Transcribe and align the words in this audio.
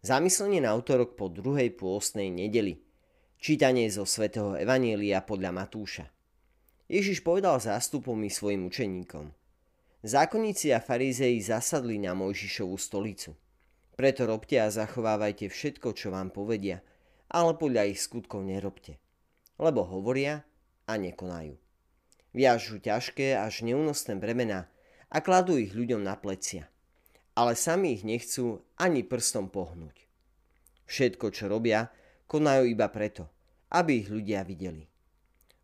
Zamyslenie 0.00 0.64
na 0.64 0.72
autorok 0.72 1.12
po 1.12 1.28
druhej 1.28 1.76
pôstnej 1.76 2.32
nedeli. 2.32 2.80
Čítanie 3.36 3.84
zo 3.92 4.08
svätého 4.08 4.56
Evanielia 4.56 5.20
podľa 5.20 5.52
Matúša. 5.52 6.08
Ježiš 6.88 7.20
povedal 7.20 7.60
zástupom 7.60 8.16
i 8.24 8.32
svojim 8.32 8.64
učeníkom. 8.64 9.28
Zákonníci 10.00 10.72
a 10.72 10.80
farizei 10.80 11.36
zasadli 11.44 12.00
na 12.00 12.16
Mojžišovú 12.16 12.80
stolicu. 12.80 13.36
Preto 13.92 14.24
robte 14.24 14.56
a 14.56 14.72
zachovávajte 14.72 15.52
všetko, 15.52 15.92
čo 15.92 16.08
vám 16.08 16.32
povedia, 16.32 16.80
ale 17.28 17.60
podľa 17.60 17.92
ich 17.92 18.00
skutkov 18.00 18.40
nerobte. 18.40 18.96
Lebo 19.60 19.84
hovoria 19.84 20.48
a 20.88 20.96
nekonajú. 20.96 21.60
Viažu 22.32 22.80
ťažké 22.80 23.36
až 23.36 23.68
neúnosné 23.68 24.16
bremená 24.16 24.64
a 25.12 25.20
kladú 25.20 25.60
ich 25.60 25.76
ľuďom 25.76 26.00
na 26.00 26.16
plecia 26.16 26.69
ale 27.40 27.56
sami 27.56 27.96
ich 27.96 28.04
nechcú 28.04 28.60
ani 28.76 29.00
prstom 29.00 29.48
pohnúť. 29.48 29.96
Všetko, 30.84 31.32
čo 31.32 31.48
robia, 31.48 31.88
konajú 32.28 32.68
iba 32.68 32.92
preto, 32.92 33.32
aby 33.72 34.04
ich 34.04 34.12
ľudia 34.12 34.44
videli. 34.44 34.84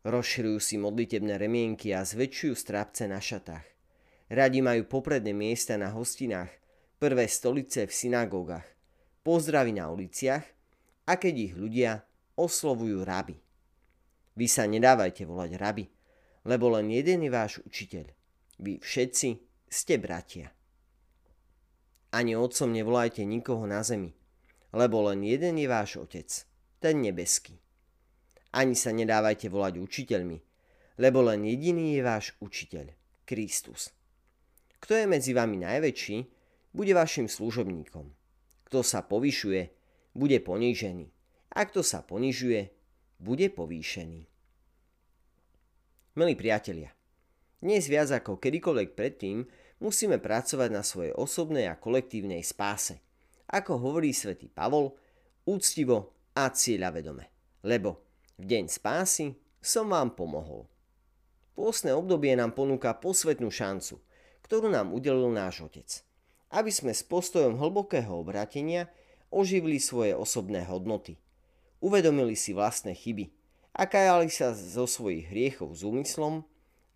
Rozširujú 0.00 0.56
si 0.56 0.80
modlitebné 0.80 1.36
remienky 1.36 1.92
a 1.92 2.00
zväčšujú 2.00 2.54
strápce 2.56 3.04
na 3.04 3.20
šatách. 3.20 3.66
Radi 4.32 4.64
majú 4.64 4.88
popredné 4.88 5.36
miesta 5.36 5.76
na 5.76 5.92
hostinách, 5.92 6.48
prvé 6.96 7.28
stolice 7.28 7.84
v 7.84 7.92
synagógach, 7.92 8.64
pozdravy 9.20 9.76
na 9.76 9.92
uliciach 9.92 10.46
a 11.04 11.12
keď 11.20 11.34
ich 11.52 11.54
ľudia 11.60 12.00
oslovujú 12.40 13.04
rabi. 13.04 13.36
Vy 14.32 14.46
sa 14.48 14.64
nedávajte 14.64 15.28
volať 15.28 15.50
rabi, 15.60 15.84
lebo 16.48 16.72
len 16.72 16.88
jeden 16.88 17.28
je 17.28 17.30
váš 17.30 17.52
učiteľ. 17.68 18.08
Vy 18.64 18.80
všetci 18.80 19.28
ste 19.68 19.94
bratia. 20.00 20.56
Ani 22.16 22.32
otcom 22.32 22.72
nevolajte 22.72 23.28
nikoho 23.28 23.68
na 23.68 23.84
zemi, 23.84 24.16
lebo 24.72 25.04
len 25.04 25.20
jeden 25.20 25.60
je 25.60 25.68
váš 25.68 26.00
otec, 26.00 26.32
ten 26.80 27.04
nebeský. 27.04 27.60
Ani 28.56 28.72
sa 28.72 28.88
nedávajte 28.88 29.52
volať 29.52 29.76
učiteľmi, 29.76 30.38
lebo 30.96 31.20
len 31.28 31.44
jediný 31.44 31.92
je 31.92 32.00
váš 32.00 32.32
učiteľ, 32.40 32.88
Kristus. 33.28 33.92
Kto 34.80 34.96
je 34.96 35.04
medzi 35.04 35.36
vami 35.36 35.60
najväčší, 35.60 36.16
bude 36.72 36.96
vašim 36.96 37.28
služobníkom. 37.28 38.08
Kto 38.64 38.80
sa 38.80 39.04
povyšuje, 39.04 39.68
bude 40.16 40.40
ponížený. 40.40 41.12
A 41.52 41.68
kto 41.68 41.84
sa 41.84 42.00
ponižuje, 42.00 42.72
bude 43.20 43.52
povýšený. 43.52 44.24
Milí 46.16 46.32
priatelia, 46.32 46.96
dnes 47.60 47.84
viac 47.92 48.08
ako 48.08 48.40
kedykoľvek 48.40 48.96
predtým 48.96 49.44
musíme 49.80 50.16
pracovať 50.16 50.70
na 50.72 50.80
svojej 50.80 51.12
osobnej 51.12 51.68
a 51.68 51.78
kolektívnej 51.78 52.40
spáse. 52.40 53.00
Ako 53.46 53.78
hovorí 53.78 54.10
svätý 54.10 54.50
Pavol, 54.50 54.96
úctivo 55.46 56.16
a 56.34 56.50
cieľavedome. 56.50 57.30
Lebo 57.62 58.02
v 58.36 58.44
deň 58.44 58.64
spásy 58.68 59.36
som 59.62 59.88
vám 59.88 60.12
pomohol. 60.12 60.66
Pôstne 61.56 61.96
obdobie 61.96 62.36
nám 62.36 62.52
ponúka 62.52 62.92
posvetnú 62.92 63.48
šancu, 63.48 63.96
ktorú 64.44 64.68
nám 64.68 64.92
udelil 64.92 65.32
náš 65.32 65.64
Otec. 65.64 65.88
Aby 66.52 66.70
sme 66.70 66.92
s 66.92 67.02
postojom 67.02 67.56
hlbokého 67.56 68.12
obratenia 68.12 68.92
oživili 69.32 69.80
svoje 69.80 70.14
osobné 70.14 70.62
hodnoty. 70.68 71.18
Uvedomili 71.80 72.38
si 72.38 72.52
vlastné 72.52 72.94
chyby 72.94 73.32
a 73.74 73.84
kajali 73.84 74.30
sa 74.30 74.54
zo 74.54 74.86
svojich 74.86 75.28
hriechov 75.28 75.74
s 75.74 75.82
úmyslom, 75.82 76.46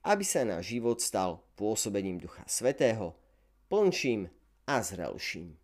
aby 0.06 0.24
sa 0.24 0.46
náš 0.46 0.72
život 0.72 1.00
stal 1.02 1.44
pôsobením 1.60 2.16
Ducha 2.16 2.40
Svetého, 2.48 3.12
plnším 3.68 4.32
a 4.64 4.80
zrelším. 4.80 5.60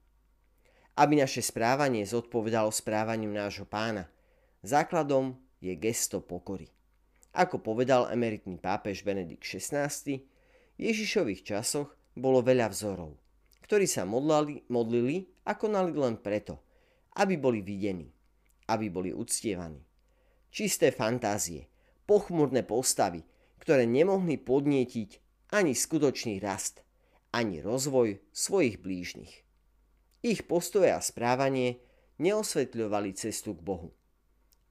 Aby 1.01 1.25
naše 1.25 1.41
správanie 1.41 2.05
zodpovedalo 2.05 2.69
správaniu 2.69 3.33
nášho 3.33 3.65
pána, 3.65 4.05
základom 4.61 5.41
je 5.65 5.73
gesto 5.73 6.21
pokory. 6.21 6.69
Ako 7.33 7.65
povedal 7.65 8.13
emeritný 8.13 8.61
pápež 8.61 9.01
Benedikt 9.09 9.45
XVI, 9.45 9.89
v 10.77 10.81
Ježišových 10.81 11.45
časoch 11.45 11.97
bolo 12.13 12.45
veľa 12.45 12.69
vzorov, 12.73 13.17
ktorí 13.65 13.89
sa 13.89 14.05
modlali, 14.05 14.69
modlili 14.69 15.25
a 15.49 15.57
konali 15.57 15.97
len 15.97 16.21
preto, 16.21 16.61
aby 17.17 17.41
boli 17.41 17.65
videní, 17.65 18.09
aby 18.69 18.93
boli 18.93 19.13
uctievaní. 19.17 19.81
Čisté 20.53 20.93
fantázie, 20.93 21.69
pochmurné 22.09 22.65
postavy, 22.65 23.21
ktoré 23.61 23.85
nemohli 23.85 24.41
podnietiť 24.41 25.26
ani 25.53 25.75
skutočný 25.75 26.43
rast, 26.43 26.83
ani 27.31 27.63
rozvoj 27.63 28.19
svojich 28.35 28.83
blížnych. 28.83 29.33
Ich 30.27 30.47
postoje 30.49 30.91
a 30.91 30.99
správanie 30.99 31.79
neosvetľovali 32.19 33.15
cestu 33.15 33.55
k 33.55 33.61
Bohu. 33.63 33.91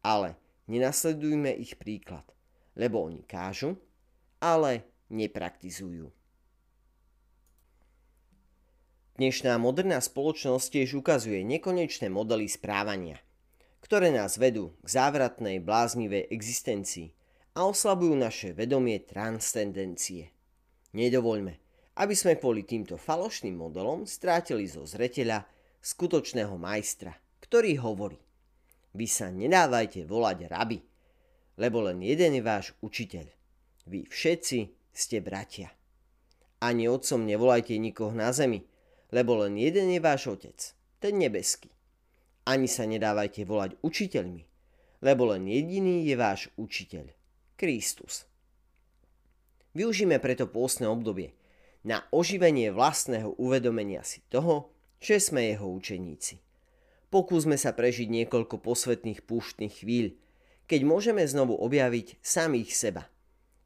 Ale 0.04 0.36
nenasledujme 0.68 1.54
ich 1.56 1.80
príklad, 1.80 2.26
lebo 2.76 3.06
oni 3.06 3.24
kážu, 3.24 3.80
ale 4.44 4.84
nepraktizujú. 5.08 6.12
Dnešná 9.16 9.56
moderná 9.56 10.04
spoločnosť 10.04 10.68
tiež 10.76 11.00
ukazuje 11.00 11.40
nekonečné 11.48 12.12
modely 12.12 12.52
správania, 12.52 13.16
ktoré 13.80 14.12
nás 14.12 14.36
vedú 14.36 14.76
k 14.84 14.88
závratnej 14.92 15.64
bláznivej 15.64 16.28
existencii, 16.28 17.16
a 17.56 17.72
oslabujú 17.72 18.20
naše 18.20 18.52
vedomie 18.52 19.00
transcendencie. 19.00 20.35
Nedovoľme, 20.96 21.54
aby 22.00 22.16
sme 22.16 22.40
kvôli 22.40 22.64
týmto 22.64 22.96
falošným 22.96 23.60
modelom 23.60 24.08
strátili 24.08 24.64
zo 24.64 24.88
zreteľa 24.88 25.44
skutočného 25.84 26.56
majstra, 26.56 27.12
ktorý 27.44 27.76
hovorí 27.84 28.16
Vy 28.96 29.12
sa 29.12 29.28
nedávajte 29.28 30.08
volať 30.08 30.48
rabi, 30.48 30.80
lebo 31.60 31.84
len 31.84 32.00
jeden 32.00 32.40
je 32.40 32.44
váš 32.44 32.72
učiteľ. 32.80 33.28
Vy 33.92 34.08
všetci 34.08 34.60
ste 34.96 35.20
bratia. 35.20 35.76
Ani 36.64 36.88
otcom 36.88 37.28
nevolajte 37.28 37.76
nikoho 37.76 38.16
na 38.16 38.32
zemi, 38.32 38.64
lebo 39.12 39.44
len 39.44 39.60
jeden 39.60 39.92
je 39.92 40.00
váš 40.00 40.32
otec, 40.32 40.56
ten 41.04 41.20
nebeský. 41.20 41.68
Ani 42.48 42.72
sa 42.72 42.88
nedávajte 42.88 43.44
volať 43.44 43.76
učiteľmi, 43.84 44.44
lebo 45.04 45.28
len 45.36 45.44
jediný 45.44 46.08
je 46.08 46.16
váš 46.16 46.48
učiteľ, 46.56 47.12
Kristus. 47.60 48.24
Využíme 49.76 50.18
preto 50.24 50.48
pôstne 50.48 50.88
obdobie 50.88 51.36
na 51.86 52.02
oživenie 52.10 52.74
vlastného 52.74 53.36
uvedomenia 53.38 54.02
si 54.02 54.24
toho, 54.32 54.74
že 54.98 55.22
sme 55.22 55.54
jeho 55.54 55.68
učeníci. 55.70 56.42
Pokúsme 57.14 57.60
sa 57.60 57.76
prežiť 57.76 58.10
niekoľko 58.10 58.64
posvetných 58.64 59.22
púštnych 59.28 59.86
chvíľ, 59.86 60.16
keď 60.66 60.82
môžeme 60.82 61.22
znovu 61.28 61.54
objaviť 61.60 62.18
samých 62.24 62.74
seba 62.74 63.04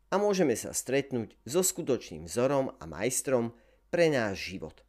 a 0.09 0.19
môžeme 0.19 0.57
sa 0.59 0.75
stretnúť 0.75 1.37
so 1.47 1.63
skutočným 1.63 2.27
vzorom 2.27 2.75
a 2.75 2.83
majstrom 2.83 3.55
pre 3.87 4.11
náš 4.11 4.51
život. 4.51 4.83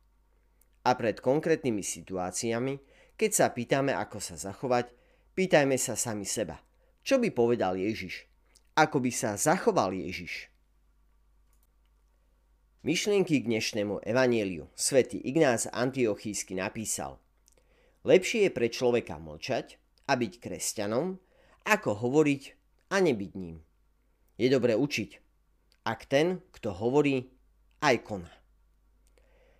A 0.82 0.96
pred 0.96 1.20
konkrétnymi 1.20 1.84
situáciami, 1.84 2.80
keď 3.14 3.30
sa 3.30 3.46
pýtame, 3.52 3.92
ako 3.94 4.18
sa 4.18 4.34
zachovať, 4.34 4.90
pýtajme 5.36 5.76
sa 5.76 5.94
sami 5.94 6.24
seba. 6.24 6.58
Čo 7.04 7.20
by 7.20 7.30
povedal 7.30 7.76
Ježiš? 7.76 8.30
ako 8.80 9.02
by 9.02 9.10
sa 9.12 9.36
zachoval 9.36 9.92
Ježiš. 9.92 10.48
Myšlienky 12.80 13.44
k 13.44 13.48
dnešnému 13.52 14.08
evanieliu 14.08 14.64
svätý 14.72 15.20
Ignác 15.20 15.68
Antiochísky 15.68 16.56
napísal 16.56 17.20
Lepšie 18.08 18.48
je 18.48 18.56
pre 18.56 18.72
človeka 18.72 19.20
mlčať 19.20 19.76
a 20.08 20.16
byť 20.16 20.40
kresťanom, 20.40 21.20
ako 21.68 21.90
hovoriť 22.00 22.42
a 22.88 23.04
nebyť 23.04 23.32
ním. 23.36 23.60
Je 24.40 24.48
dobre 24.48 24.72
učiť, 24.80 25.10
ak 25.84 26.08
ten, 26.08 26.40
kto 26.56 26.72
hovorí, 26.72 27.28
aj 27.84 28.00
koná. 28.00 28.32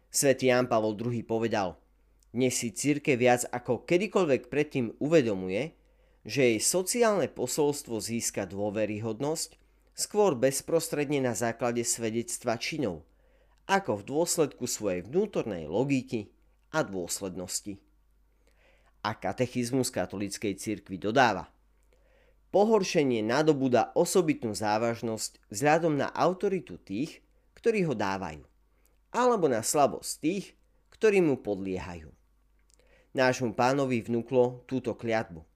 Svetý 0.08 0.49
Ján 0.49 0.64
Pavol 0.64 0.96
II 0.96 1.20
povedal, 1.28 1.76
dnes 2.32 2.56
si 2.56 2.72
círke 2.72 3.20
viac 3.20 3.44
ako 3.52 3.84
kedykoľvek 3.84 4.49
predtým 4.49 4.96
uvedomuje, 4.96 5.76
že 6.25 6.56
jej 6.56 6.61
sociálne 6.64 7.28
posolstvo 7.28 8.00
získa 8.00 8.49
dôveryhodnosť 8.49 9.61
skôr 9.93 10.32
bezprostredne 10.40 11.20
na 11.20 11.37
základe 11.37 11.84
svedectva 11.84 12.56
činov, 12.56 13.05
ako 13.70 14.02
v 14.02 14.06
dôsledku 14.11 14.67
svojej 14.67 15.06
vnútornej 15.06 15.70
logiky 15.70 16.34
a 16.75 16.82
dôslednosti. 16.82 17.78
A 19.06 19.14
katechizmus 19.14 19.94
katolíckej 19.94 20.58
cirkvi 20.58 20.99
dodáva 20.99 21.46
Pohoršenie 22.50 23.22
nadobúda 23.22 23.94
osobitnú 23.94 24.58
závažnosť 24.58 25.38
vzhľadom 25.55 25.94
na 25.94 26.11
autoritu 26.11 26.82
tých, 26.82 27.22
ktorí 27.55 27.87
ho 27.87 27.94
dávajú, 27.94 28.43
alebo 29.14 29.46
na 29.46 29.62
slabosť 29.62 30.12
tých, 30.19 30.58
ktorí 30.90 31.22
mu 31.22 31.38
podliehajú. 31.38 32.11
Nášmu 33.14 33.55
pánovi 33.55 34.02
vnúklo 34.02 34.67
túto 34.67 34.99
kliatbu. 34.99 35.46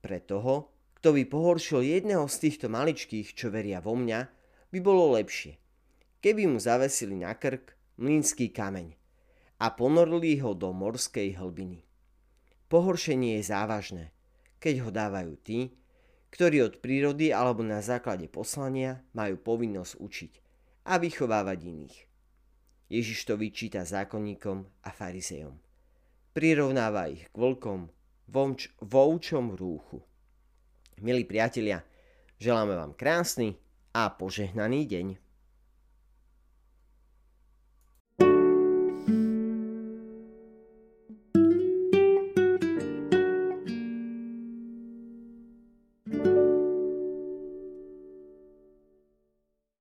Pre 0.00 0.18
toho, 0.24 0.72
kto 0.96 1.12
by 1.12 1.22
pohoršil 1.28 1.84
jedného 1.84 2.24
z 2.32 2.36
týchto 2.48 2.72
maličkých, 2.72 3.36
čo 3.36 3.52
veria 3.52 3.84
vo 3.84 3.92
mňa, 3.92 4.24
by 4.72 4.78
bolo 4.80 5.12
lepšie, 5.20 5.60
keby 6.26 6.50
mu 6.50 6.58
zavesili 6.58 7.14
na 7.14 7.38
krk 7.38 7.78
mlínský 8.02 8.50
kameň 8.50 8.98
a 9.62 9.70
ponorili 9.70 10.42
ho 10.42 10.58
do 10.58 10.74
morskej 10.74 11.38
hlbiny. 11.38 11.86
Pohoršenie 12.66 13.38
je 13.38 13.46
závažné, 13.46 14.04
keď 14.58 14.74
ho 14.82 14.90
dávajú 14.90 15.38
tí, 15.46 15.70
ktorí 16.34 16.66
od 16.66 16.82
prírody 16.82 17.30
alebo 17.30 17.62
na 17.62 17.78
základe 17.78 18.26
poslania 18.26 19.06
majú 19.14 19.38
povinnosť 19.38 19.92
učiť 20.02 20.32
a 20.90 20.98
vychovávať 20.98 21.58
iných. 21.62 21.96
Ježiš 22.90 23.22
to 23.22 23.38
vyčíta 23.38 23.86
zákonníkom 23.86 24.66
a 24.82 24.90
farizejom. 24.90 25.54
Prirovnáva 26.34 27.06
ich 27.06 27.22
k 27.30 27.36
vlkom, 27.38 27.86
vomč, 28.26 28.74
voučom 28.82 29.54
rúchu. 29.54 30.02
Milí 30.98 31.22
priatelia, 31.22 31.86
želáme 32.42 32.74
vám 32.74 32.98
krásny 32.98 33.54
a 33.94 34.10
požehnaný 34.10 34.90
deň. 34.90 35.25